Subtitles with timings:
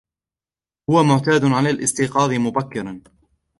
[0.89, 3.01] هو معتاد على الاستيقاظ مبكرا.